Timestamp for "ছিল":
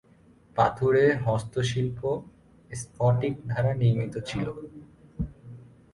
4.29-4.47